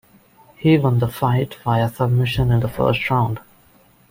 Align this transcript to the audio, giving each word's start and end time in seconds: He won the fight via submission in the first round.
He 0.57 0.79
won 0.79 0.97
the 0.97 1.07
fight 1.07 1.53
via 1.63 1.87
submission 1.87 2.49
in 2.51 2.61
the 2.61 2.67
first 2.67 3.07
round. 3.11 3.39